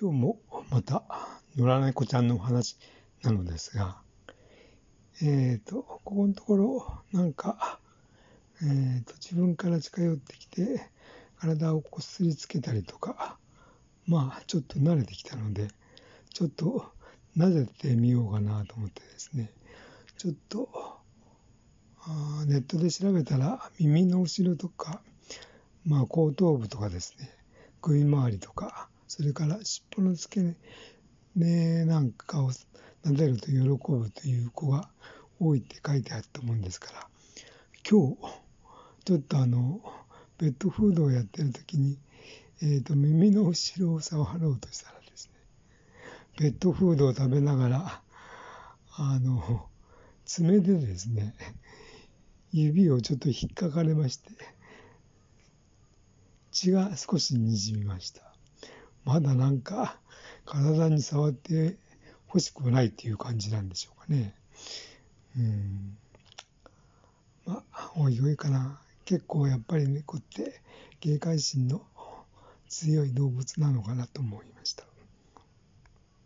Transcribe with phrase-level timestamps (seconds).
[0.00, 0.40] 今日も
[0.70, 1.04] また
[1.56, 2.76] 野良猫ちゃんのお話
[3.22, 3.98] なのですが、
[5.22, 7.78] えっ、ー、と、ここのところ、なんか、
[8.60, 10.90] えっ、ー、と、自分から近寄ってきて、
[11.36, 13.38] 体をこすりつけたりとか、
[14.08, 15.68] まあ、ちょっと慣れてきたので、
[16.32, 16.86] ちょっと
[17.36, 19.52] 撫でてみようかなと思ってですね、
[20.18, 20.68] ちょっと、
[22.00, 25.00] あネットで調べたら、耳の後ろとか、
[25.86, 27.30] まあ、後頭部とかですね、
[27.80, 30.56] 首周りとか、それから尻尾の付け
[31.36, 32.50] 根なんかを
[33.04, 33.58] 撫でると喜
[33.92, 34.88] ぶという子が
[35.40, 37.08] 多いって書いてあると思うんですから、
[37.88, 38.16] 今日、
[39.04, 39.80] ちょっとあの、
[40.38, 41.98] ペットフードをやってる時に、
[42.62, 45.34] えっ、ー、と、耳の後ろを触ろうとしたらですね、
[46.38, 48.02] ペットフードを食べながら、
[48.96, 49.68] あの、
[50.24, 51.34] 爪でですね、
[52.52, 54.30] 指をちょっと引っかかれまして、
[56.52, 58.33] 血が少しにじみました。
[59.04, 59.98] まだなんか
[60.44, 61.76] 体に触って
[62.28, 64.34] 欲しくないっていう感じなんでしょうかね。
[65.38, 65.96] うん。
[67.46, 68.80] まあ、おいおいかな。
[69.04, 70.60] 結構やっぱり猫って
[71.00, 71.82] 警戒心の
[72.68, 74.84] 強い動物なのかなと思いました。